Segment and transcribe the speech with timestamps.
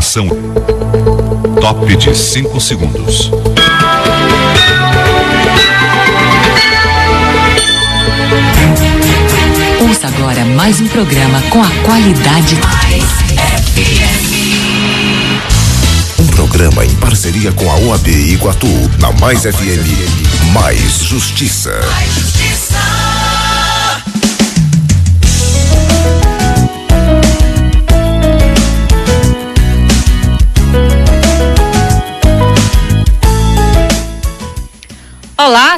[0.00, 0.28] Ação.
[1.60, 3.30] Top de 5 segundos.
[9.78, 12.58] Ouça agora mais um programa com a qualidade.
[16.18, 18.68] Um programa em parceria com a OAB Iguatu,
[19.00, 20.50] na Mais FM.
[20.54, 21.78] Mais Justiça.
[21.92, 22.39] Mais Justiça.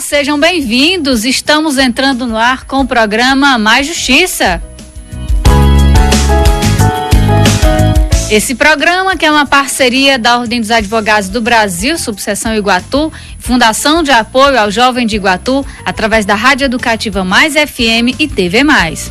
[0.02, 1.24] Sejam bem-vindos.
[1.24, 4.60] Estamos entrando no ar com o programa Mais Justiça.
[8.28, 14.02] Esse programa, que é uma parceria da Ordem dos Advogados do Brasil, Subseção Iguatu, Fundação
[14.02, 19.10] de Apoio ao Jovem de Iguatu, através da Rádio Educativa Mais FM e TV Mais.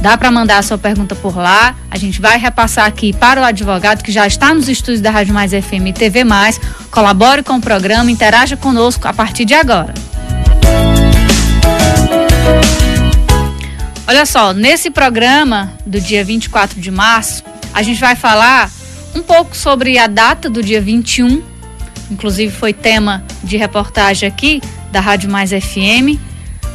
[0.01, 1.75] Dá para mandar a sua pergunta por lá.
[1.91, 5.33] A gente vai repassar aqui para o advogado que já está nos estúdios da Rádio
[5.33, 6.59] Mais FM e TV Mais.
[6.89, 9.93] Colabore com o programa, interaja conosco a partir de agora.
[14.07, 18.71] Olha só, nesse programa do dia 24 de março, a gente vai falar
[19.13, 21.43] um pouco sobre a data do dia 21,
[22.09, 26.19] inclusive foi tema de reportagem aqui da Rádio Mais FM.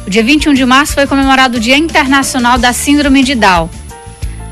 [0.05, 3.69] O dia 21 de março foi comemorado o Dia Internacional da Síndrome de Down.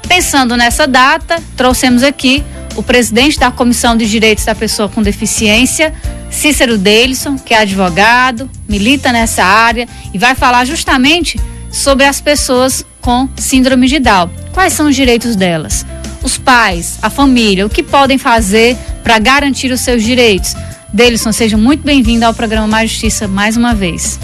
[0.07, 2.43] Pensando nessa data, trouxemos aqui
[2.75, 5.93] o presidente da Comissão de Direitos da Pessoa com Deficiência,
[6.29, 11.39] Cícero Deilson, que é advogado, milita nessa área e vai falar justamente
[11.71, 14.29] sobre as pessoas com síndrome de Down.
[14.53, 15.85] Quais são os direitos delas?
[16.23, 20.55] Os pais, a família, o que podem fazer para garantir os seus direitos?
[20.93, 24.19] Delison, seja muito bem-vindo ao programa Mais Justiça mais uma vez.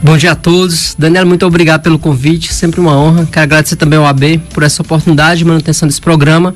[0.00, 0.94] Bom dia a todos.
[0.96, 3.26] Daniela, muito obrigado pelo convite, sempre uma honra.
[3.26, 6.54] Quero agradecer também ao AB por essa oportunidade de manutenção desse programa,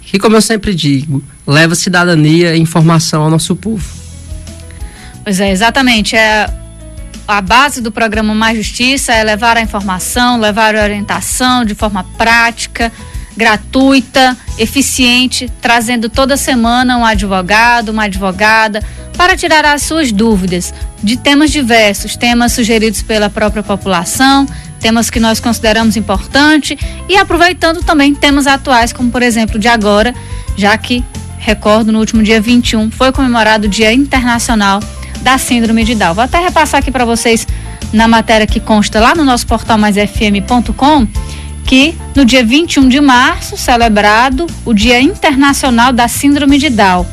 [0.00, 3.84] que, como eu sempre digo, leva cidadania e informação ao nosso povo.
[5.24, 6.14] Pois é, exatamente.
[6.14, 6.48] É
[7.26, 12.04] a base do programa Mais Justiça é levar a informação, levar a orientação de forma
[12.16, 12.92] prática,
[13.36, 18.82] gratuita, eficiente, trazendo toda semana um advogado, uma advogada,
[19.16, 20.72] para tirar as suas dúvidas
[21.02, 24.46] de temas diversos, temas sugeridos pela própria população,
[24.80, 26.78] temas que nós consideramos importante
[27.08, 30.14] e aproveitando também temas atuais, como por exemplo de agora,
[30.56, 31.04] já que,
[31.38, 34.80] recordo, no último dia 21 foi comemorado o Dia Internacional
[35.22, 36.14] da Síndrome de Down.
[36.14, 37.46] Vou até repassar aqui para vocês
[37.92, 41.06] na matéria que consta lá no nosso portal maisfm.com
[41.66, 47.06] que no dia 21 de março, celebrado o Dia Internacional da Síndrome de Down.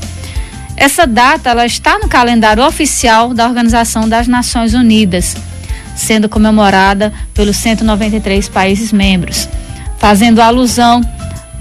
[0.76, 5.36] Essa data ela está no calendário oficial da Organização das Nações Unidas,
[5.96, 9.48] sendo comemorada pelos 193 países membros,
[10.00, 11.02] fazendo alusão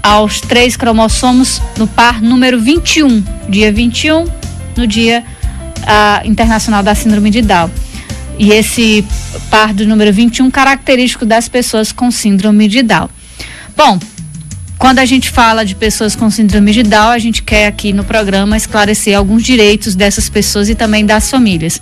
[0.01, 4.25] aos três cromossomos no par número 21, dia 21,
[4.75, 5.23] no Dia
[5.81, 7.69] uh, Internacional da Síndrome de Down.
[8.41, 9.05] E esse
[9.51, 13.07] par do número 21 característico das pessoas com síndrome de Down.
[13.77, 13.99] Bom,
[14.79, 18.03] quando a gente fala de pessoas com síndrome de Down, a gente quer aqui no
[18.03, 21.79] programa esclarecer alguns direitos dessas pessoas e também das famílias.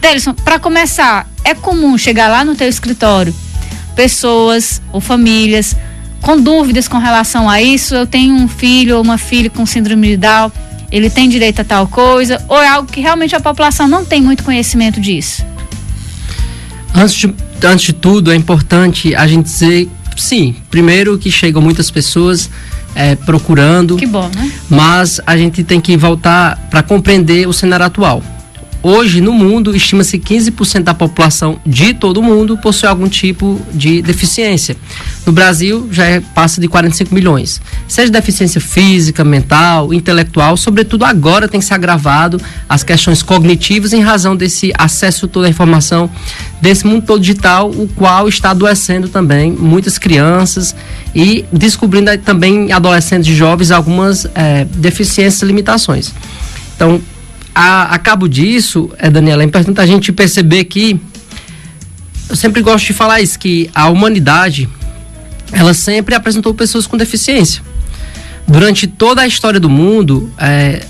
[0.00, 3.32] Delison, para começar, é comum chegar lá no teu escritório
[3.94, 5.76] pessoas ou famílias
[6.20, 7.94] com dúvidas com relação a isso.
[7.94, 10.50] Eu tenho um filho ou uma filha com síndrome de Down,
[10.90, 14.20] ele tem direito a tal coisa, ou é algo que realmente a população não tem
[14.20, 15.53] muito conhecimento disso?
[16.94, 21.90] Antes de, antes de tudo, é importante a gente dizer, sim, primeiro que chegam muitas
[21.90, 22.48] pessoas
[22.94, 23.96] é, procurando.
[23.96, 24.52] Que bom, né?
[24.70, 28.22] Mas a gente tem que voltar para compreender o cenário atual.
[28.86, 34.02] Hoje, no mundo, estima-se 15% da população de todo o mundo possui algum tipo de
[34.02, 34.76] deficiência.
[35.24, 37.62] No Brasil, já é, passa de 45 milhões.
[37.88, 42.38] Seja deficiência física, mental, intelectual, sobretudo agora tem se agravado
[42.68, 46.10] as questões cognitivas em razão desse acesso toda a informação
[46.60, 50.76] desse mundo todo digital, o qual está adoecendo também muitas crianças
[51.14, 56.12] e descobrindo também adolescentes e jovens algumas é, deficiências e limitações.
[56.76, 57.00] Então,
[57.54, 60.98] a, a cabo disso, é, Daniela, é importante a gente perceber que
[62.28, 64.68] eu sempre gosto de falar isso, que a humanidade
[65.52, 67.62] ela sempre apresentou pessoas com deficiência.
[68.46, 70.84] Durante toda a história do mundo, é,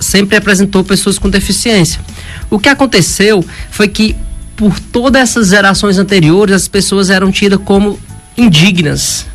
[0.00, 2.00] sempre apresentou pessoas com deficiência.
[2.48, 4.14] O que aconteceu foi que,
[4.56, 7.98] por todas essas gerações anteriores, as pessoas eram tidas como
[8.36, 9.26] indignas,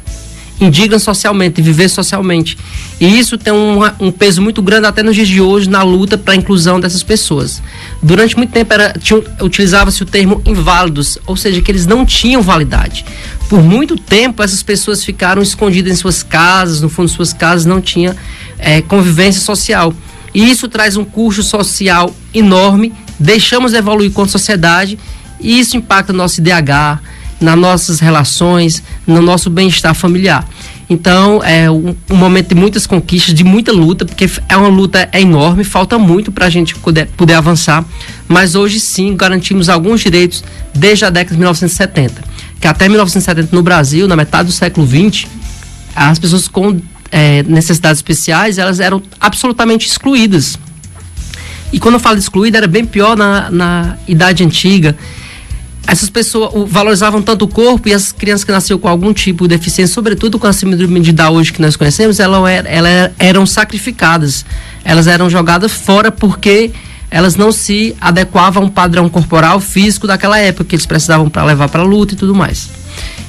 [0.59, 2.57] indignas socialmente, viver socialmente.
[3.00, 6.17] E isso tem um, um peso muito grande até nos dias de hoje na luta
[6.17, 7.61] para a inclusão dessas pessoas.
[8.03, 8.73] Durante muito tempo
[9.41, 13.06] utilizava-se o termo inválidos, ou seja, que eles não tinham validade.
[13.47, 17.65] Por muito tempo essas pessoas ficaram escondidas em suas casas, no fundo de suas casas
[17.65, 18.15] não tinha
[18.57, 19.94] é, convivência social.
[20.33, 25.00] E isso traz um custo social enorme, deixamos de evoluir como sociedade
[25.39, 27.00] e isso impacta no nosso IDH,
[27.39, 30.47] nas nossas relações, no nosso bem-estar familiar.
[30.89, 35.07] Então, é um, um, momento de muitas conquistas, de muita luta, porque é uma luta
[35.13, 37.86] enorme, falta muito para a gente poder, poder avançar,
[38.27, 40.44] mas hoje sim garantimos alguns direitos
[40.74, 42.24] desde a década de 1970.
[42.59, 45.27] Que até 1970 no Brasil, na metade do século XX,
[45.95, 46.81] as pessoas com
[47.12, 50.57] é, necessidades especiais, elas eram absolutamente excluídas.
[51.71, 54.97] E quando eu falo excluída, era bem pior na, na idade antiga
[55.88, 59.58] essas pessoas valorizavam tanto o corpo e as crianças que nasceram com algum tipo de
[59.58, 64.46] deficiência, sobretudo com a síndrome de Down hoje que nós conhecemos, elas, elas eram sacrificadas.
[64.84, 66.72] Elas eram jogadas fora porque
[67.12, 71.68] elas não se adequavam ao padrão corporal físico daquela época que eles precisavam para levar
[71.70, 72.70] para a luta e tudo mais.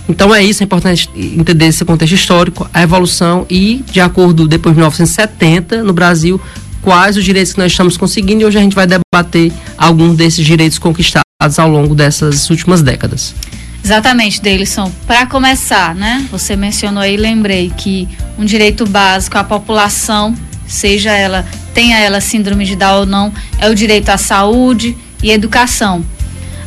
[0.09, 4.75] Então é isso, é importante entender esse contexto histórico, a evolução e, de acordo depois
[4.75, 6.41] de 1970, no Brasil,
[6.83, 10.45] quais os direitos que nós estamos conseguindo e hoje a gente vai debater alguns desses
[10.45, 13.35] direitos conquistados ao longo dessas últimas décadas.
[13.83, 14.93] Exatamente, Deilson.
[15.07, 16.27] Para começar, né?
[16.31, 18.07] Você mencionou aí, lembrei que
[18.39, 23.69] um direito básico à população, seja ela tenha ela síndrome de Down ou não, é
[23.71, 26.05] o direito à saúde e educação.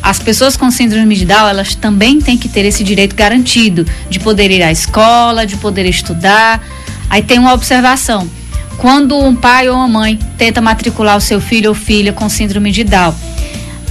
[0.02, 4.18] As pessoas com síndrome de Down, elas também têm que ter esse direito garantido de
[4.18, 6.60] poder ir à escola, de poder estudar.
[7.08, 8.28] Aí tem uma observação.
[8.76, 12.70] Quando um pai ou uma mãe tenta matricular o seu filho ou filha com síndrome
[12.72, 13.14] de Down,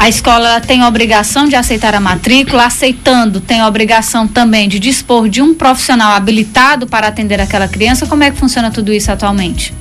[0.04, 4.78] a escola tem a obrigação de aceitar a matrícula, aceitando, tem a obrigação também de
[4.78, 8.06] dispor de um profissional habilitado para atender aquela criança.
[8.06, 9.74] Como é que funciona tudo isso atualmente?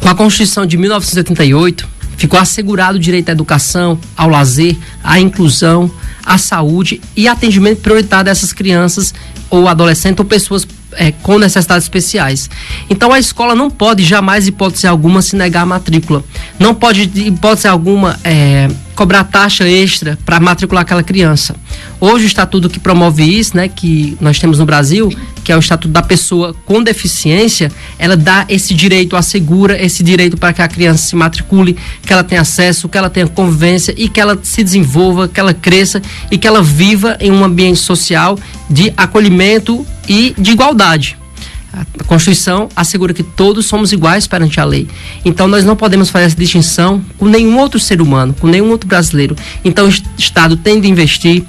[0.00, 5.90] Com a Constituição de 1988, ficou assegurado o direito à educação, ao lazer, à inclusão,
[6.24, 9.12] à saúde e atendimento prioritário dessas crianças
[9.50, 10.64] ou adolescentes ou pessoas
[10.96, 12.48] é, com necessidades especiais.
[12.88, 16.22] Então a escola não pode jamais, hipótese alguma, se negar a matrícula.
[16.56, 21.54] Não pode, hipótese alguma, é, cobrar taxa extra para matricular aquela criança.
[22.00, 25.12] Hoje o estatuto que promove isso, né, que nós temos no Brasil,
[25.42, 30.36] que é o estatuto da pessoa com deficiência, ela dá esse direito, assegura esse direito
[30.36, 34.08] para que a criança se matricule, que ela tenha acesso, que ela tenha convivência e
[34.08, 36.00] que ela se desenvolva, que ela cresça
[36.30, 38.38] e que ela viva em um ambiente social
[38.70, 41.23] de acolhimento e de igualdade.
[41.76, 44.86] A Constituição assegura que todos somos iguais perante a lei.
[45.24, 48.88] Então nós não podemos fazer essa distinção com nenhum outro ser humano, com nenhum outro
[48.88, 49.34] brasileiro.
[49.64, 51.42] Então o Estado tem de investir,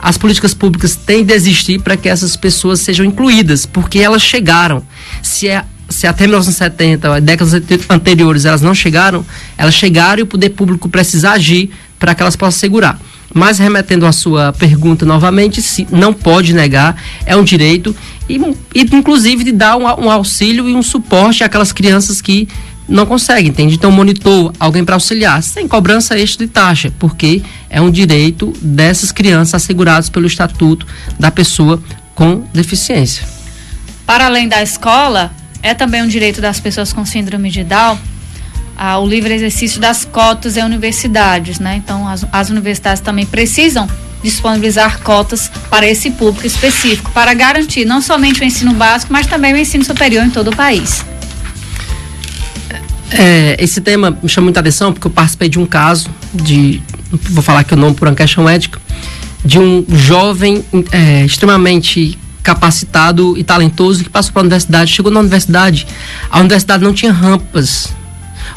[0.00, 4.84] as políticas públicas têm de existir para que essas pessoas sejam incluídas, porque elas chegaram.
[5.20, 7.52] Se é se até 1970, décadas
[7.90, 9.26] anteriores, elas não chegaram,
[9.58, 12.98] elas chegaram e o poder público precisa agir para que elas possam segurar.
[13.34, 17.94] Mas remetendo à sua pergunta novamente, se não pode negar, é um direito
[18.32, 22.48] e, e inclusive de dar um, um auxílio e um suporte àquelas crianças que
[22.88, 23.74] não conseguem, entende?
[23.74, 29.12] Então, monitor, alguém para auxiliar, sem cobrança extra de taxa, porque é um direito dessas
[29.12, 30.86] crianças assegurados pelo Estatuto
[31.18, 31.82] da pessoa
[32.14, 33.24] com deficiência.
[34.04, 35.30] Para além da escola,
[35.62, 37.98] é também um direito das pessoas com síndrome de Down
[38.76, 41.76] ah, o livre exercício das cotas em universidades, né?
[41.76, 43.88] Então, as, as universidades também precisam
[44.22, 49.52] disponibilizar cotas para esse público específico, para garantir não somente o ensino básico, mas também
[49.52, 51.04] o ensino superior em todo o país.
[53.10, 57.42] É, esse tema me chama muita atenção porque eu participei de um caso de, vou
[57.42, 58.80] falar aqui o nome por uma questão ética,
[59.44, 65.20] de um jovem é, extremamente capacitado e talentoso que passou para a universidade, chegou na
[65.20, 65.86] universidade,
[66.30, 67.92] a universidade não tinha rampas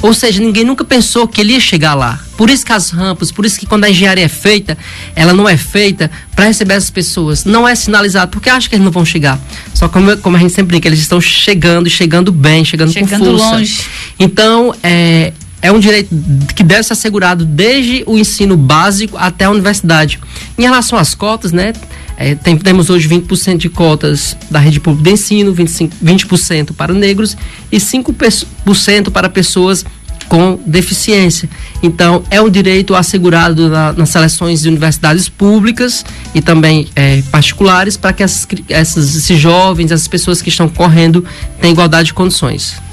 [0.02, 2.20] ou seja, ninguém nunca pensou que ele ia chegar lá.
[2.38, 4.78] Por isso que as rampas, por isso que quando a engenharia é feita,
[5.16, 7.46] ela não é feita para receber essas pessoas.
[7.46, 9.40] Não é sinalizado, porque acha que eles não vão chegar.
[9.74, 13.26] Só como, como a gente sempre brinca, eles estão chegando, chegando bem, chegando, chegando com
[13.26, 13.56] força.
[13.56, 13.82] Longe.
[14.20, 15.32] Então, é,
[15.66, 16.10] é um direito
[16.56, 20.20] que deve ser assegurado desde o ensino básico até a universidade.
[20.56, 21.74] Em relação às cotas, né?
[22.18, 26.94] É, tem, temos hoje 20% de cotas da rede pública de ensino, 25, 20% para
[26.94, 27.36] negros
[27.72, 29.84] e 5% para pessoas
[30.30, 31.50] com deficiência.
[31.82, 36.06] Então, é um direito assegurado na, nas seleções de universidades públicas
[36.36, 41.26] e também é, particulares para que essas, essas, esses jovens, essas pessoas que estão correndo
[41.60, 42.85] tenham igualdade de condições.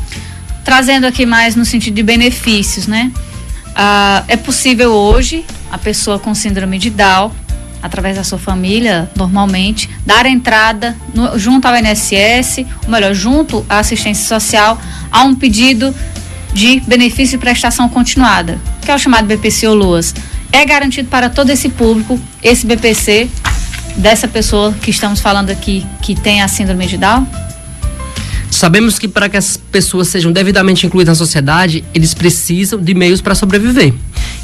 [0.64, 3.11] Trazendo aqui mais no sentido de benefícios, né?
[3.75, 7.33] Ah, é possível hoje a pessoa com síndrome de Down,
[7.83, 13.78] através da sua família, normalmente, dar entrada no, junto ao INSS, ou melhor, junto à
[13.78, 15.95] assistência social, a um pedido
[16.52, 20.14] de benefício e prestação continuada, que é o chamado BPC ou LUAS.
[20.52, 23.28] É garantido para todo esse público esse BPC
[23.97, 27.26] dessa pessoa que estamos falando aqui que tem a síndrome de Down?
[28.52, 33.23] Sabemos que para que essas pessoas sejam devidamente incluídas na sociedade, eles precisam de meios
[33.23, 33.94] para sobreviver.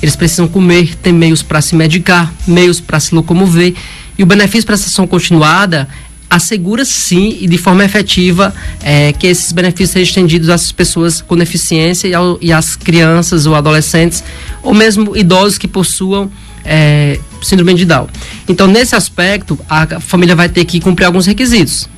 [0.03, 3.75] Eles precisam comer, ter meios para se medicar, meios para se locomover.
[4.17, 5.87] E o benefício prestação continuada
[6.31, 11.37] assegura sim e de forma efetiva é, que esses benefícios sejam estendidos às pessoas com
[11.37, 14.25] deficiência e, ao, e às crianças ou adolescentes
[14.63, 16.31] ou mesmo idosos que possuam
[16.65, 18.09] é, síndrome de Down.
[18.49, 21.89] Então, nesse aspecto, a família vai ter que cumprir alguns requisitos,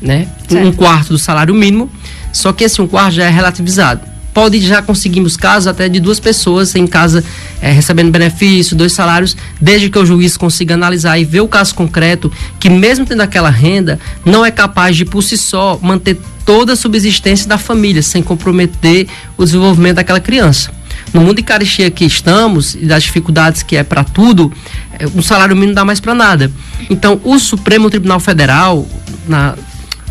[0.00, 0.28] né?
[0.48, 0.66] Certo.
[0.66, 1.90] Um quarto do salário mínimo,
[2.32, 6.20] só que esse um quarto já é relativizado pode já conseguimos casos até de duas
[6.20, 7.24] pessoas em casa
[7.58, 11.74] é, recebendo benefício, dois salários, desde que o juiz consiga analisar e ver o caso
[11.74, 16.74] concreto, que mesmo tendo aquela renda, não é capaz de por si só manter toda
[16.74, 20.70] a subsistência da família, sem comprometer o desenvolvimento daquela criança.
[21.14, 24.52] No mundo de caristia que estamos e das dificuldades que é para tudo,
[24.98, 26.52] é, um salário mínimo não dá mais para nada.
[26.90, 28.86] Então, o Supremo Tribunal Federal,
[29.26, 29.54] na,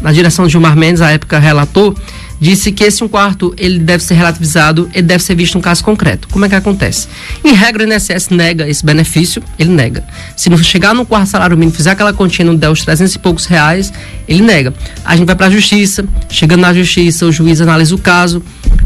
[0.02, 1.96] na direção de Gilmar Mendes, à época relator,
[2.40, 5.84] disse que esse um quarto ele deve ser relativizado, ele deve ser visto um caso
[5.84, 6.28] concreto.
[6.28, 7.08] Como é que acontece?
[7.44, 10.04] Em regra, o INSS nega esse benefício, ele nega.
[10.36, 13.20] Se não chegar no quarto salário mínimo, fizer aquela continha, não der os 300 e
[13.20, 13.92] poucos reais,
[14.28, 14.74] ele nega.
[15.04, 18.44] A gente vai para a justiça, chegando na justiça, o juiz analisa o caso,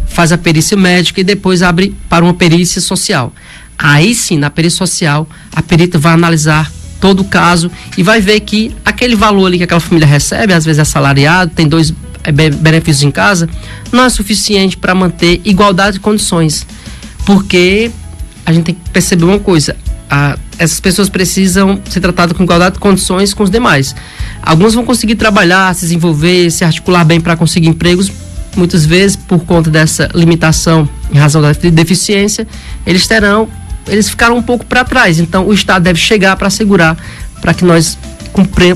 [0.07, 3.33] faz a perícia médica e depois abre para uma perícia social.
[3.77, 8.39] Aí sim, na perícia social, a perita vai analisar todo o caso e vai ver
[8.41, 12.31] que aquele valor ali que aquela família recebe, às vezes é salariado, tem dois é,
[12.31, 13.49] benefícios em casa,
[13.91, 16.65] não é suficiente para manter igualdade de condições.
[17.25, 17.91] Porque
[18.45, 19.75] a gente tem que perceber uma coisa:
[20.09, 23.95] a, essas pessoas precisam ser tratadas com igualdade de condições com os demais.
[24.41, 28.11] Alguns vão conseguir trabalhar, se desenvolver, se articular bem para conseguir empregos.
[28.55, 32.47] Muitas vezes, por conta dessa limitação em razão da deficiência,
[32.85, 33.47] eles terão,
[33.89, 35.19] eles ficaram um pouco para trás.
[35.19, 36.97] Então, o Estado deve chegar para assegurar
[37.41, 37.97] para que nós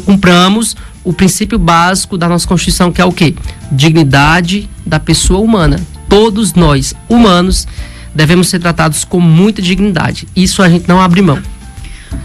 [0.05, 3.35] cumpramos o princípio básico da nossa Constituição, que é o quê?
[3.71, 5.79] Dignidade da pessoa humana.
[6.07, 7.67] Todos nós, humanos,
[8.13, 10.27] devemos ser tratados com muita dignidade.
[10.35, 11.41] Isso a gente não abre mão.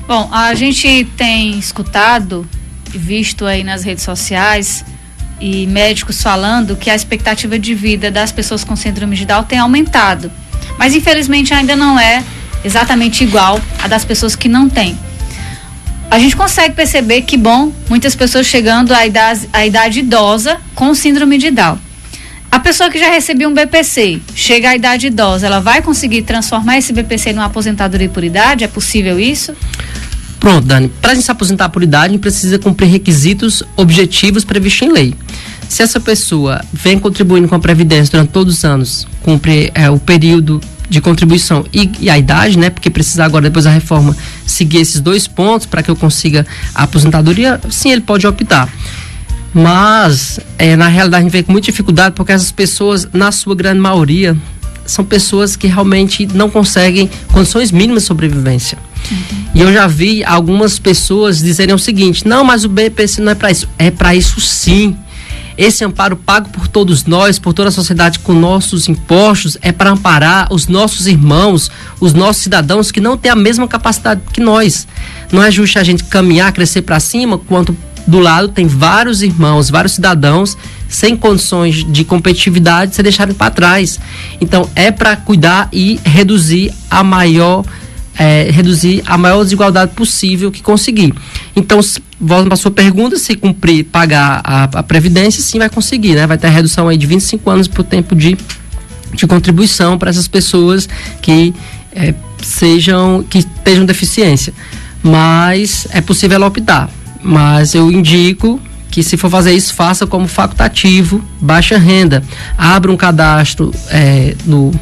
[0.06, 2.46] Bom, a gente tem escutado
[2.94, 4.84] e visto aí nas redes sociais
[5.40, 9.58] e médicos falando que a expectativa de vida das pessoas com síndrome de Down tem
[9.58, 10.30] aumentado.
[10.78, 12.22] Mas infelizmente ainda não é
[12.64, 14.96] exatamente igual a das pessoas que não têm
[16.10, 20.94] a gente consegue perceber que, bom, muitas pessoas chegando à idade, à idade idosa com
[20.94, 21.78] síndrome de Down.
[22.50, 26.78] A pessoa que já recebeu um BPC, chega à idade idosa, ela vai conseguir transformar
[26.78, 28.64] esse BPC numa aposentadoria por idade?
[28.64, 29.54] É possível isso?
[30.40, 30.88] Pronto, Dani.
[30.88, 34.90] Para a gente se aposentar por idade, a gente precisa cumprir requisitos objetivos previstos em
[34.90, 35.14] lei.
[35.68, 39.98] Se essa pessoa vem contribuindo com a Previdência durante todos os anos, cumpre é, o
[39.98, 42.70] período de contribuição e, e, a idade, né?
[42.70, 44.16] Porque precisa agora, depois da reforma,
[44.46, 48.68] seguir esses dois pontos para que eu consiga a aposentadoria, sim, ele pode optar.
[49.52, 53.54] Mas, é, na realidade, a gente vê com muita dificuldade porque essas pessoas, na sua
[53.54, 54.36] grande maioria,
[54.86, 58.78] são pessoas que realmente não conseguem condições mínimas de sobrevivência.
[59.10, 59.18] Uhum.
[59.54, 63.34] E eu já vi algumas pessoas dizerem o seguinte: não, mas o BPC não é
[63.34, 63.68] para isso.
[63.78, 64.96] É para isso sim.
[65.58, 69.90] Esse amparo pago por todos nós, por toda a sociedade com nossos impostos, é para
[69.90, 74.86] amparar os nossos irmãos, os nossos cidadãos que não têm a mesma capacidade que nós.
[75.32, 79.68] Não é justo a gente caminhar, crescer para cima, quanto do lado tem vários irmãos,
[79.68, 80.56] vários cidadãos
[80.88, 83.98] sem condições de competitividade ser deixados para trás.
[84.40, 87.64] Então é para cuidar e reduzir a maior
[88.18, 91.14] é, reduzir a maior desigualdade possível que conseguir.
[91.54, 91.80] Então,
[92.20, 96.26] voltando para a sua pergunta, se cumprir, pagar a, a, Previdência, sim vai conseguir, né?
[96.26, 98.36] Vai ter a redução aí de 25 anos para o tempo de,
[99.14, 100.88] de contribuição para essas pessoas
[101.22, 101.54] que
[101.94, 104.52] é, sejam, que tenham deficiência.
[105.00, 106.90] Mas é possível optar.
[107.22, 108.60] Mas eu indico
[108.90, 112.22] que se for fazer isso, faça como facultativo, baixa renda.
[112.56, 114.72] Abra um cadastro é, no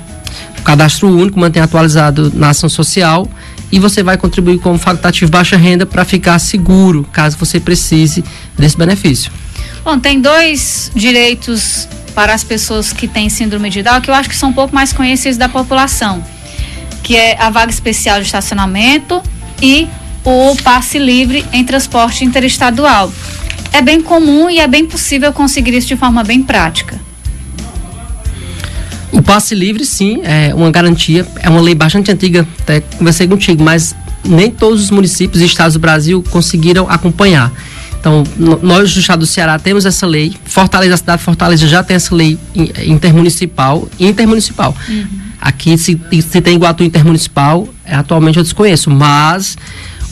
[0.66, 3.30] cadastro único, mantém atualizado na ação social
[3.70, 8.24] e você vai contribuir como facultativo baixa renda para ficar seguro caso você precise
[8.58, 9.30] desse benefício.
[9.84, 14.28] Bom, tem dois direitos para as pessoas que têm síndrome de Down, que eu acho
[14.28, 16.24] que são um pouco mais conhecidos da população,
[17.02, 19.22] que é a vaga especial de estacionamento
[19.62, 19.86] e
[20.24, 23.12] o passe livre em transporte interestadual.
[23.72, 27.05] É bem comum e é bem possível conseguir isso de forma bem prática.
[29.12, 33.62] O passe livre, sim, é uma garantia, é uma lei bastante antiga, até conversei contigo,
[33.62, 33.94] mas
[34.24, 37.52] nem todos os municípios e estados do Brasil conseguiram acompanhar.
[37.98, 38.24] Então,
[38.62, 41.96] nós do estado do Ceará temos essa lei, Fortaleza, a cidade de Fortaleza já tem
[41.96, 42.38] essa lei
[42.84, 44.76] intermunicipal intermunicipal.
[44.88, 45.06] Uhum.
[45.40, 49.56] Aqui, se, se tem Iguatu intermunicipal, é, atualmente eu desconheço, mas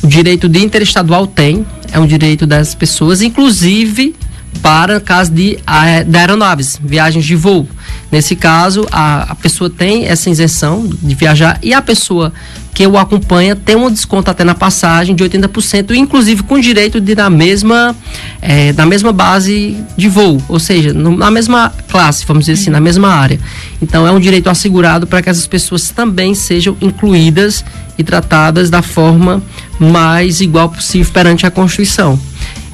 [0.02, 4.14] o direito de interestadual tem, é um direito das pessoas, inclusive
[4.62, 5.58] para caso de,
[6.06, 7.68] de aeronaves, viagens de voo.
[8.10, 12.32] Nesse caso, a, a pessoa tem essa isenção de viajar e a pessoa
[12.72, 17.14] que o acompanha tem um desconto até na passagem de 80%, inclusive com direito de
[17.14, 17.94] na mesma,
[18.42, 22.70] é, na mesma base de voo, ou seja, no, na mesma classe, vamos dizer assim,
[22.70, 23.38] na mesma área.
[23.80, 27.64] Então é um direito assegurado para que essas pessoas também sejam incluídas
[27.96, 29.40] e tratadas da forma
[29.78, 32.18] mais igual possível perante a Constituição.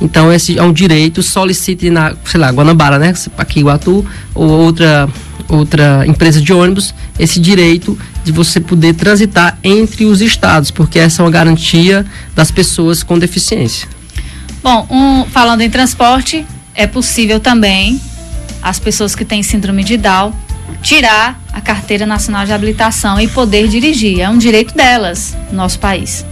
[0.01, 3.13] Então, esse é um direito, solicite na, sei lá, Guanabara, né?
[3.37, 4.05] Aqui Iguatu,
[4.35, 5.09] ou outra,
[5.49, 11.23] outra empresa de ônibus, esse direito de você poder transitar entre os estados, porque essa
[11.23, 13.89] é uma garantia das pessoas com deficiência.
[14.63, 18.01] Bom, um, falando em transporte, é possível também
[18.63, 20.35] as pessoas que têm síndrome de Down
[20.83, 24.21] tirar a carteira nacional de habilitação e poder dirigir.
[24.21, 26.25] É um direito delas no nosso país.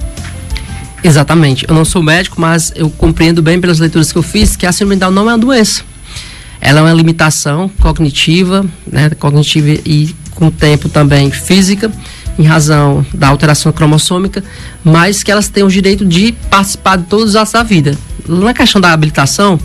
[1.03, 1.65] Exatamente.
[1.69, 4.73] Eu não sou médico, mas eu compreendo bem pelas leituras que eu fiz que a
[4.73, 5.83] síndrome Down não é uma doença.
[6.61, 11.91] Ela é uma limitação cognitiva, né, cognitiva e com o tempo também física,
[12.39, 14.43] em razão da alteração cromossômica,
[14.85, 17.97] mas que elas têm o direito de participar de todos os atos da vida.
[18.27, 19.59] Na questão da habilitação,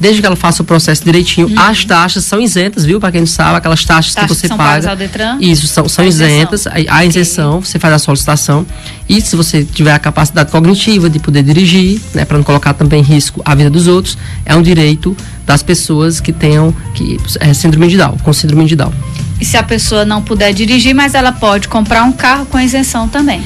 [0.00, 1.60] desde que ela faça o processo direitinho, uhum.
[1.60, 2.98] as taxas são isentas, viu?
[2.98, 4.96] Para quem não sabe, aquelas taxas, taxas que você que paga.
[4.96, 6.66] Detran, isso, são, são isentas.
[6.66, 7.66] A, a isenção, okay.
[7.66, 8.66] você faz a solicitação.
[9.06, 13.00] E se você tiver a capacidade cognitiva de poder dirigir, né, para não colocar também
[13.00, 17.52] em risco a vida dos outros, é um direito das pessoas que tenham que, é,
[17.52, 18.92] síndrome de Down, com síndrome de Down.
[19.38, 23.06] E se a pessoa não puder dirigir, mas ela pode comprar um carro com isenção
[23.08, 23.42] também.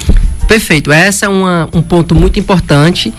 [0.46, 0.92] Perfeito.
[0.92, 3.12] Essa é uma, um ponto muito importante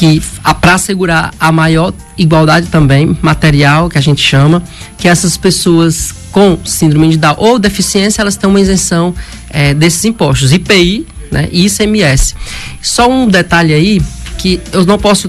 [0.00, 0.22] que
[0.62, 4.62] para assegurar a maior igualdade também material que a gente chama,
[4.96, 9.14] que essas pessoas com síndrome de Down ou deficiência elas têm uma isenção
[9.50, 12.34] é, desses impostos, IPI, né, e ICMS.
[12.80, 14.00] Só um detalhe aí
[14.38, 15.28] que eu não posso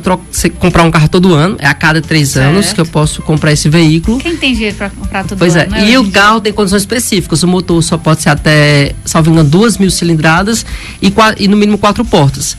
[0.58, 2.48] comprar um carro todo ano, é a cada três certo.
[2.48, 4.20] anos que eu posso comprar esse veículo.
[4.20, 5.66] Quem tem dinheiro para comprar todo pois ano?
[5.70, 7.44] Pois é, né, e o carro tem condições específicas.
[7.44, 10.66] O motor só pode ser até, salvo engano, duas mil cilindradas
[11.02, 12.56] e, e no mínimo quatro portas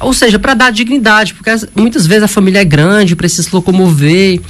[0.00, 4.40] ou seja, para dar dignidade, porque muitas vezes a família é grande, precisa se locomover.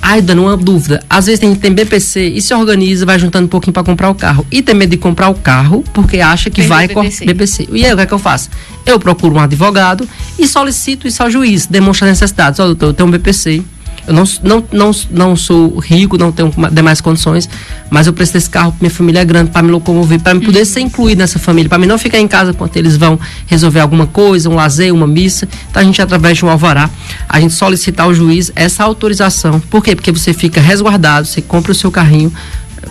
[0.00, 1.02] Ai, dando uma dúvida.
[1.08, 4.14] Às vezes tem, tem BPC e se organiza, vai juntando um pouquinho para comprar o
[4.14, 4.46] carro.
[4.52, 7.68] E tem medo de comprar o carro porque acha que vai com BPC.
[7.72, 8.50] E aí, o que é que eu faço?
[8.84, 10.06] Eu procuro um advogado
[10.38, 12.60] e solicito isso ao juiz, demonstra necessidades.
[12.60, 13.62] Olha, doutor, eu tenho um BPC
[14.06, 17.48] eu não, não, não, não sou rico, não tenho demais condições,
[17.90, 20.60] mas eu preciso desse carro, minha família é grande, para me locomover, para me poder
[20.60, 20.64] uhum.
[20.64, 24.06] ser incluído nessa família, para mim não ficar em casa enquanto eles vão resolver alguma
[24.06, 25.48] coisa, um lazer, uma missa.
[25.70, 26.90] Então a gente, através de um alvará,
[27.28, 29.60] a gente solicitar ao juiz essa autorização.
[29.60, 29.94] Por quê?
[29.94, 32.32] Porque você fica resguardado, você compra o seu carrinho,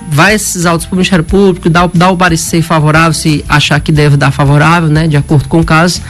[0.09, 3.91] vai esses autos para o Ministério Público, dá, dá o parecer favorável, se achar que
[3.91, 6.01] deve dar favorável, né, de acordo com o caso,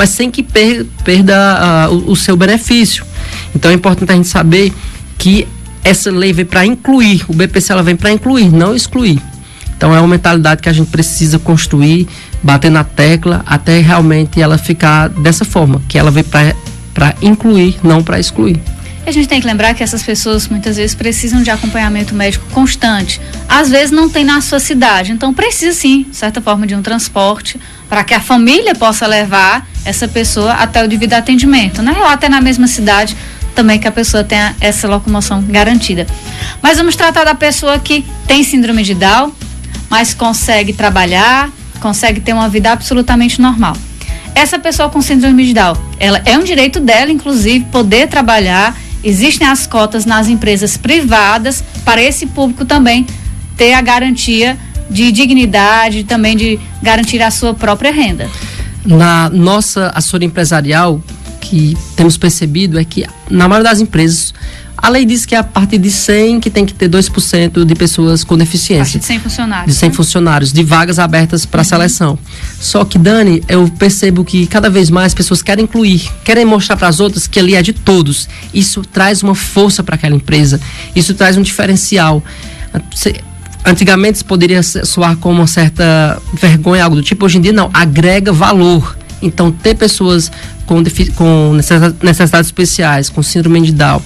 [0.00, 3.04] mas sem que per, perda uh, o, o seu benefício.
[3.54, 4.72] Então é importante a gente saber
[5.18, 5.46] que
[5.84, 9.20] essa lei vem para incluir, o BPC ela vem para incluir, não excluir.
[9.76, 12.08] Então é uma mentalidade que a gente precisa construir,
[12.42, 18.02] bater na tecla até realmente ela ficar dessa forma, que ela vem para incluir, não
[18.02, 18.58] para excluir.
[19.10, 23.20] A gente tem que lembrar que essas pessoas muitas vezes precisam de acompanhamento médico constante.
[23.48, 26.80] Às vezes não tem na sua cidade, então precisa sim, de certa forma, de um
[26.80, 31.92] transporte para que a família possa levar essa pessoa até o devido atendimento, né?
[31.98, 33.16] Ou até na mesma cidade
[33.52, 36.06] também que a pessoa tenha essa locomoção garantida.
[36.62, 39.32] Mas vamos tratar da pessoa que tem síndrome de Down,
[39.90, 43.76] mas consegue trabalhar, consegue ter uma vida absolutamente normal.
[44.36, 48.72] Essa pessoa com síndrome de Down, ela é um direito dela, inclusive, poder trabalhar.
[49.02, 53.06] Existem as cotas nas empresas privadas para esse público também
[53.56, 54.58] ter a garantia
[54.90, 58.28] de dignidade, também de garantir a sua própria renda.
[58.84, 61.02] Na nossa assessoria empresarial,
[61.40, 64.34] que temos percebido é que na maioria das empresas
[64.82, 67.74] a lei diz que é a partir de 100 que tem que ter 2% de
[67.74, 68.82] pessoas com deficiência.
[68.82, 69.74] A partir de 100 funcionários.
[69.74, 69.94] De 100 né?
[69.94, 71.64] funcionários, de vagas abertas para uhum.
[71.64, 72.18] seleção.
[72.58, 76.88] Só que, Dani, eu percebo que cada vez mais pessoas querem incluir, querem mostrar para
[76.88, 78.28] as outras que ali é de todos.
[78.54, 80.60] Isso traz uma força para aquela empresa,
[80.96, 82.22] isso traz um diferencial.
[83.64, 88.32] Antigamente poderia soar como uma certa vergonha, algo do tipo, hoje em dia não, agrega
[88.32, 88.96] valor.
[89.22, 90.30] Então, ter pessoas
[90.66, 90.82] com,
[91.14, 91.52] com
[92.02, 94.00] necessidades especiais, com síndrome de Down,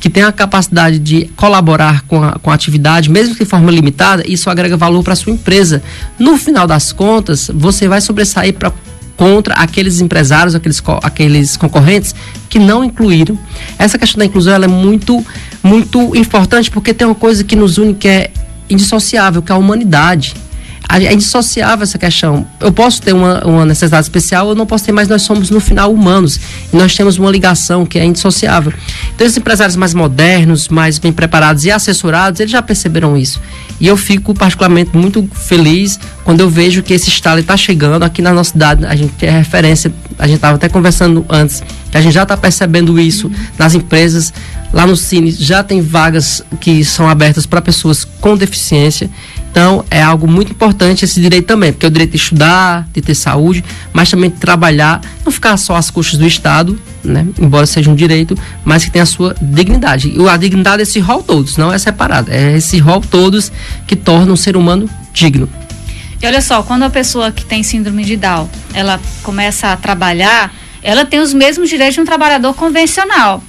[0.00, 3.70] que tem a capacidade de colaborar com a, com a atividade, mesmo que de forma
[3.70, 5.82] limitada, isso agrega valor para a sua empresa.
[6.18, 8.72] No final das contas, você vai sobressair para
[9.20, 12.14] contra aqueles empresários, aqueles, aqueles concorrentes
[12.48, 13.38] que não incluíram.
[13.78, 15.22] Essa questão da inclusão é muito,
[15.62, 18.30] muito importante porque tem uma coisa que nos une que é
[18.70, 20.34] indissociável, que é a humanidade
[20.98, 22.46] é indissociável essa questão.
[22.58, 25.60] Eu posso ter uma, uma necessidade especial, eu não posso ter, mas nós somos no
[25.60, 26.40] final humanos
[26.72, 28.72] e nós temos uma ligação que é indissociável.
[29.14, 33.40] Então, esses empresários mais modernos, mais bem preparados e assessorados, eles já perceberam isso.
[33.80, 38.20] E eu fico particularmente muito feliz quando eu vejo que esse estalo está chegando aqui
[38.20, 38.84] na nossa cidade.
[38.84, 42.36] A gente tem referência, a gente estava até conversando antes, que a gente já está
[42.36, 44.32] percebendo isso nas empresas.
[44.72, 49.10] Lá no Cine já tem vagas que são abertas para pessoas com deficiência.
[49.50, 53.00] Então, é algo muito importante esse direito também, porque é o direito de estudar, de
[53.00, 57.26] ter saúde, mas também de trabalhar, não ficar só às custas do Estado, né?
[57.36, 60.12] embora seja um direito, mas que tem a sua dignidade.
[60.16, 63.50] E a dignidade é esse rol todos, não é separado, é esse rol todos
[63.88, 65.48] que torna um ser humano digno.
[66.22, 70.54] E olha só, quando a pessoa que tem síndrome de Down, ela começa a trabalhar,
[70.80, 73.42] ela tem os mesmos direitos de um trabalhador convencional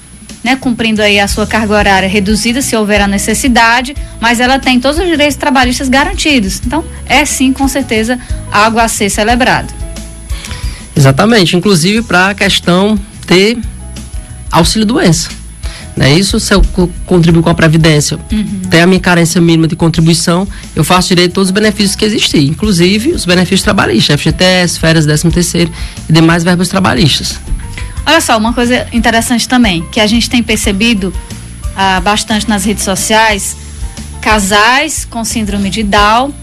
[0.43, 4.79] né, cumprindo aí a sua carga horária reduzida se houver a necessidade, mas ela tem
[4.79, 6.61] todos os direitos trabalhistas garantidos.
[6.65, 8.19] Então, é sim, com certeza,
[8.51, 9.73] algo a ser celebrado.
[10.95, 13.57] Exatamente, inclusive para a questão de
[14.51, 15.29] auxílio doença.
[15.95, 16.13] Né?
[16.13, 16.61] Isso se eu
[17.05, 18.61] contribuo com a Previdência, uhum.
[18.69, 22.05] tem a minha carência mínima de contribuição, eu faço direito a todos os benefícios que
[22.05, 25.71] existem, inclusive os benefícios trabalhistas, FGTS, férias, 13 terceiro
[26.09, 27.39] e demais verbos trabalhistas.
[28.05, 31.13] Olha só, uma coisa interessante também, que a gente tem percebido
[31.75, 33.55] ah, bastante nas redes sociais,
[34.21, 36.33] casais com síndrome de Down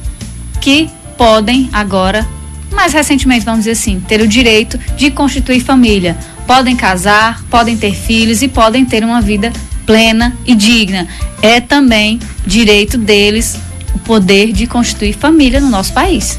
[0.61, 2.27] que podem agora,
[2.71, 6.17] mais recentemente, vamos dizer assim, ter o direito de constituir família.
[6.47, 9.53] Podem casar, podem ter filhos e podem ter uma vida
[9.87, 11.07] plena e digna.
[11.43, 13.59] É também direito deles
[13.95, 16.39] o poder de constituir família no nosso país.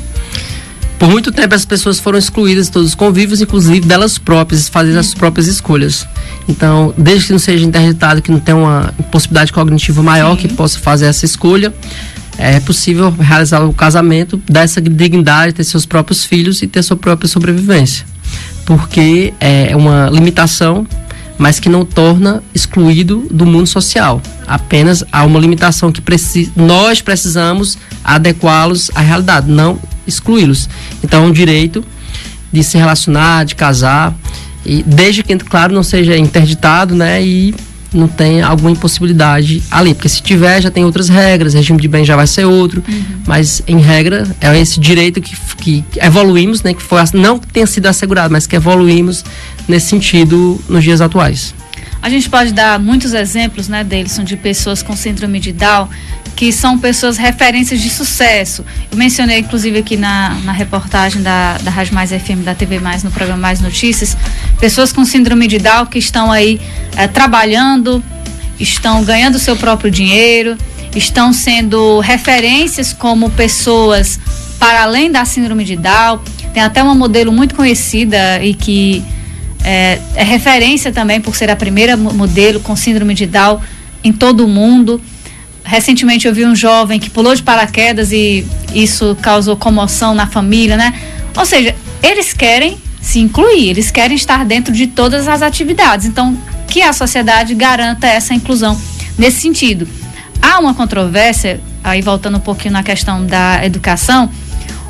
[0.99, 4.97] Por muito tempo as pessoas foram excluídas de todos os convívios, inclusive delas próprias, fazer
[4.97, 6.05] as próprias escolhas.
[6.47, 10.47] Então, desde que não seja interditado, que não tenha uma possibilidade cognitiva maior Sim.
[10.47, 11.73] que possa fazer essa escolha,
[12.37, 16.97] é possível realizar o casamento, dar essa dignidade, ter seus próprios filhos e ter sua
[16.97, 18.05] própria sobrevivência.
[18.65, 20.85] Porque é uma limitação,
[21.39, 24.21] mas que não torna excluído do mundo social.
[24.45, 30.69] Apenas há uma limitação que preci nós precisamos adequá-los à realidade, não excluí-los.
[31.01, 31.83] Então, é um direito
[32.51, 34.13] de se relacionar, de casar,
[34.65, 37.23] e desde que, claro, não seja interditado, né?
[37.23, 37.55] E
[37.93, 39.93] não tem alguma impossibilidade ali.
[39.93, 42.83] Porque se tiver, já tem outras regras, regime de bem já vai ser outro.
[42.87, 43.03] Uhum.
[43.25, 46.73] Mas, em regra, é esse direito que, que evoluímos, né?
[46.73, 49.23] Que foi, não que tenha sido assegurado, mas que evoluímos
[49.67, 51.53] nesse sentido nos dias atuais.
[52.01, 55.89] A gente pode dar muitos exemplos, né, Delson, de pessoas com síndrome de Down
[56.39, 58.63] que são pessoas referências de sucesso.
[58.89, 63.03] Eu mencionei, inclusive, aqui na, na reportagem da, da Rádio Mais FM, da TV Mais,
[63.03, 64.15] no programa Mais Notícias,
[64.57, 66.61] pessoas com síndrome de Down que estão aí
[66.95, 68.01] é, trabalhando,
[68.57, 70.57] estão ganhando seu próprio dinheiro,
[70.95, 74.17] estão sendo referências como pessoas
[74.57, 76.21] para além da síndrome de Down.
[76.53, 79.03] Tem até uma modelo muito conhecida e que
[79.61, 83.59] é, é referência também por ser a primeira modelo com síndrome de Down
[84.01, 85.01] em todo o mundo.
[85.69, 90.75] Recentemente eu vi um jovem que pulou de paraquedas e isso causou comoção na família,
[90.75, 90.95] né?
[91.37, 96.07] Ou seja, eles querem se incluir, eles querem estar dentro de todas as atividades.
[96.07, 96.35] Então,
[96.67, 98.75] que a sociedade garanta essa inclusão
[99.15, 99.87] nesse sentido.
[100.41, 104.27] Há uma controvérsia, aí voltando um pouquinho na questão da educação,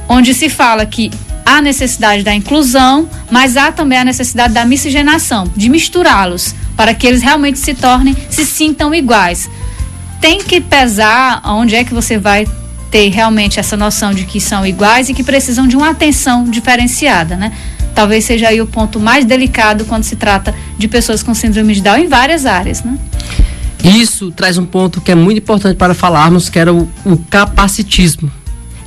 [0.08, 1.12] onde se fala que
[1.46, 7.06] há necessidade da inclusão, mas há também a necessidade da miscigenação, de misturá-los, para que
[7.06, 9.50] eles realmente se tornem, se sintam iguais
[10.20, 12.48] tem que pesar onde é que você vai
[12.92, 17.36] ter realmente essa noção de que são iguais e que precisam de uma atenção diferenciada,
[17.36, 17.54] né?
[17.94, 21.82] Talvez seja aí o ponto mais delicado quando se trata de pessoas com síndrome de
[21.82, 22.98] Down em várias áreas, né?
[23.84, 28.32] Isso traz um ponto que é muito importante para falarmos, que era o, o capacitismo.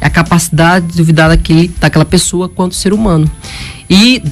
[0.00, 3.30] É a capacidade de duvidar daquele, daquela pessoa quanto ser humano.
[3.88, 4.22] E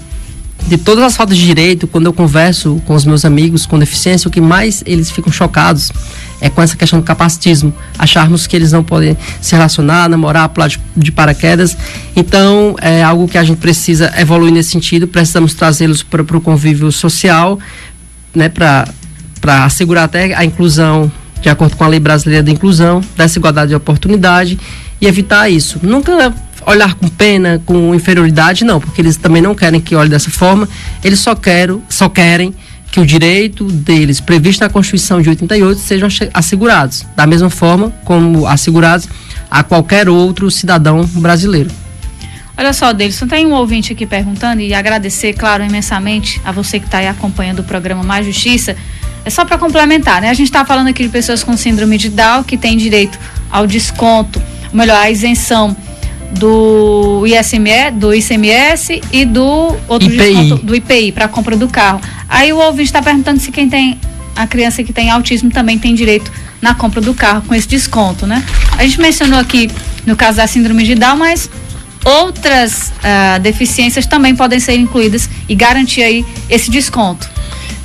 [0.66, 4.28] de todas as faltas de direito, quando eu converso com os meus amigos com deficiência,
[4.28, 5.90] o que mais eles ficam chocados
[6.40, 7.72] é com essa questão do capacitismo.
[7.98, 11.76] Acharmos que eles não podem se relacionar, namorar, pular de, de paraquedas.
[12.16, 15.06] Então, é algo que a gente precisa evoluir nesse sentido.
[15.06, 17.58] Precisamos trazê-los para o convívio social,
[18.34, 18.84] né, para
[19.64, 23.74] assegurar até a inclusão de acordo com a Lei Brasileira de Inclusão, dessa igualdade de
[23.74, 24.58] oportunidade
[25.00, 25.80] e evitar isso.
[25.82, 26.34] Nunca
[26.66, 30.68] olhar com pena, com inferioridade, não, porque eles também não querem que olhe dessa forma,
[31.02, 32.54] eles só, querem, só querem
[32.90, 38.46] que o direito deles, previsto na Constituição de 88, sejam assegurados, da mesma forma como
[38.46, 39.08] assegurados
[39.50, 41.70] a qualquer outro cidadão brasileiro.
[42.58, 46.84] Olha só, Deilson, tem um ouvinte aqui perguntando e agradecer, claro, imensamente a você que
[46.84, 48.76] está aí acompanhando o programa Mais Justiça.
[49.24, 50.28] É só para complementar, né?
[50.28, 53.18] A gente está falando aqui de pessoas com síndrome de Down que têm direito
[53.50, 55.76] ao desconto, melhor, à isenção
[56.32, 60.34] do ISME, do ICMS e do outro IPI.
[60.34, 62.00] desconto do IPI para a compra do carro.
[62.28, 63.98] Aí o ouvinte está perguntando se quem tem
[64.36, 66.30] a criança que tem autismo também tem direito
[66.62, 68.44] na compra do carro com esse desconto, né?
[68.76, 69.70] A gente mencionou aqui
[70.06, 71.50] no caso da síndrome de Down, mas
[72.04, 77.28] outras uh, deficiências também podem ser incluídas e garantir aí esse desconto.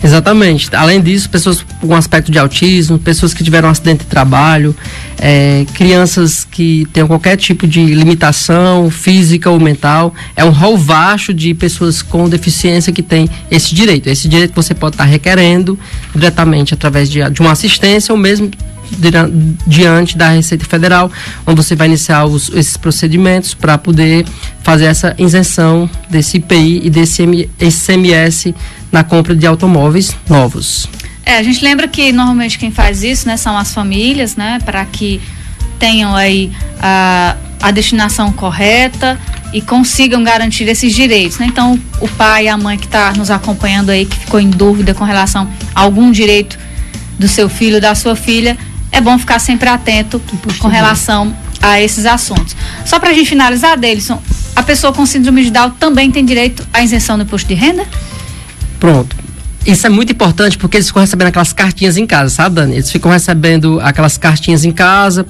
[0.05, 0.69] Exatamente.
[0.75, 4.75] Além disso, pessoas com aspecto de autismo, pessoas que tiveram um acidente de trabalho,
[5.17, 10.13] é, crianças que tenham qualquer tipo de limitação física ou mental.
[10.35, 14.07] É um rol vasto de pessoas com deficiência que tem esse direito.
[14.07, 15.77] Esse direito você pode estar requerendo
[16.13, 18.51] diretamente através de, de uma assistência ou mesmo
[19.67, 21.11] diante da Receita Federal,
[21.45, 24.25] onde você vai iniciar os, esses procedimentos para poder
[24.63, 27.23] fazer essa isenção desse IPI e desse
[27.59, 28.55] ICMS
[28.91, 30.87] na compra de automóveis novos.
[31.25, 34.85] É, a gente lembra que normalmente quem faz isso, né, são as famílias, né, para
[34.85, 35.19] que
[35.79, 39.19] tenham aí a, a destinação correta
[39.51, 41.39] e consigam garantir esses direitos.
[41.39, 41.47] Né?
[41.47, 44.93] Então, o pai e a mãe que está nos acompanhando aí, que ficou em dúvida
[44.93, 46.59] com relação a algum direito
[47.17, 48.57] do seu filho, da sua filha,
[48.95, 50.21] é bom ficar sempre atento
[50.57, 52.55] com relação a esses assuntos.
[52.85, 54.21] Só para a gente finalizar, Deilson,
[54.55, 57.85] a pessoa com síndrome de Down também tem direito à isenção do imposto de renda?
[58.79, 59.24] Pronto.
[59.65, 62.75] Isso é muito importante porque eles ficam recebendo aquelas cartinhas em casa, sabe, Dani?
[62.75, 65.25] Eles ficam recebendo aquelas cartinhas em casa,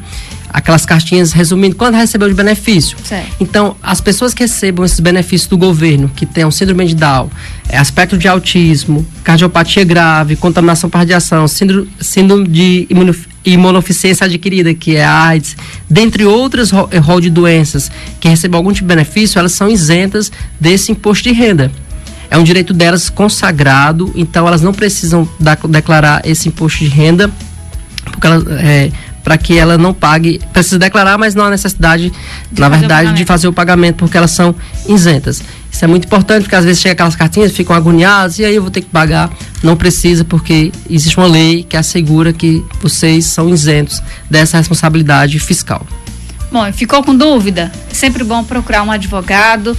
[0.50, 2.98] aquelas cartinhas resumindo quando recebeu de benefício.
[3.02, 3.30] Certo.
[3.40, 7.30] Então, as pessoas que recebam esses benefícios do governo, que tenham síndrome de Down,
[7.70, 12.88] é, aspecto de autismo, cardiopatia grave, contaminação por radiação, síndrome, síndrome de
[13.46, 15.56] imunodeficiência adquirida, que é a AIDS,
[15.90, 20.92] dentre outras rol de doenças que recebam algum tipo de benefício, elas são isentas desse
[20.92, 21.72] imposto de renda
[22.30, 27.32] é um direito delas consagrado, então elas não precisam da, declarar esse imposto de renda,
[28.06, 28.28] porque
[28.60, 28.92] é,
[29.26, 32.14] para que ela não pague, precisa declarar, mas não há necessidade,
[32.52, 34.54] de na verdade, de fazer o pagamento, porque elas são
[34.88, 35.42] isentas.
[35.72, 38.62] Isso é muito importante, porque às vezes chega aquelas cartinhas, ficam agoniadas, e aí eu
[38.62, 39.32] vou ter que pagar.
[39.64, 45.86] Não precisa, porque existe uma lei que assegura que vocês são isentos dessa responsabilidade fiscal.
[46.52, 47.72] Bom, ficou com dúvida?
[47.90, 49.76] É sempre bom procurar um advogado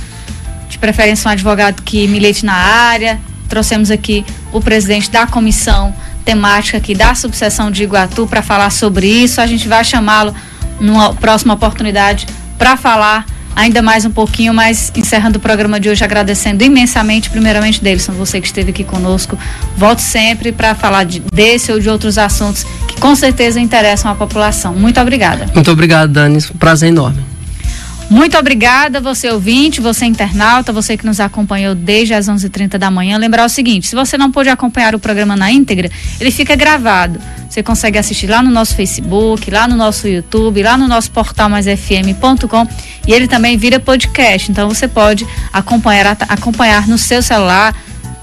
[0.68, 3.20] de preferência um advogado que milite na área.
[3.48, 9.06] Trouxemos aqui o presidente da comissão temática aqui da subseção de Iguatu para falar sobre
[9.06, 9.40] isso.
[9.40, 10.34] A gente vai chamá-lo
[10.80, 12.26] numa próxima oportunidade
[12.58, 13.24] para falar
[13.56, 18.40] ainda mais um pouquinho, mas encerrando o programa de hoje agradecendo imensamente, primeiramente, Davidson, você
[18.40, 19.38] que esteve aqui conosco.
[19.76, 24.14] Volte sempre para falar de, desse ou de outros assuntos que com certeza interessam a
[24.14, 24.74] população.
[24.74, 25.46] Muito obrigada.
[25.54, 26.42] Muito obrigado, Dani.
[26.58, 27.35] Prazer enorme.
[28.08, 33.18] Muito obrigada, você ouvinte, você internauta, você que nos acompanhou desde as 11h30 da manhã.
[33.18, 35.90] Lembrar o seguinte: se você não pôde acompanhar o programa na íntegra,
[36.20, 37.20] ele fica gravado.
[37.50, 41.48] Você consegue assistir lá no nosso Facebook, lá no nosso YouTube, lá no nosso portal
[41.48, 42.68] maisfm.com
[43.08, 44.52] e ele também vira podcast.
[44.52, 47.74] Então você pode acompanhar, acompanhar no seu celular,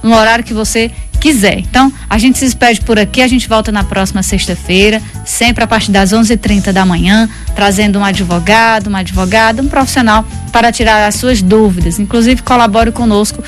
[0.02, 0.92] no horário que você
[1.24, 1.60] quiser.
[1.60, 5.68] Então, a gente se despede por aqui, a gente volta na próxima sexta-feira, sempre a
[5.68, 11.16] partir das 11h30 da manhã, trazendo um advogado, uma advogada, um profissional para tirar as
[11.16, 11.98] suas dúvidas.
[11.98, 13.42] Inclusive, colabore conosco,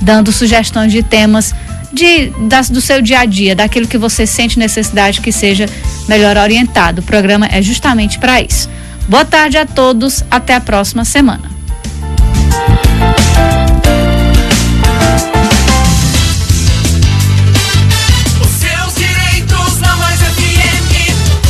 [0.00, 1.52] dando sugestões de temas
[1.92, 5.68] de, das, do seu dia a dia, daquilo que você sente necessidade que seja
[6.08, 7.00] melhor orientado.
[7.00, 8.70] O programa é justamente para isso.
[9.08, 11.50] Boa tarde a todos, até a próxima semana.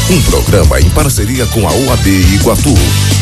[0.09, 3.16] Um programa em parceria com a OAB Iguatu.